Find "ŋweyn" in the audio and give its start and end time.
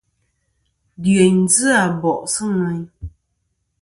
2.57-2.83